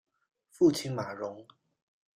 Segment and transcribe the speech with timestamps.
[0.49, 1.45] 父亲马荣。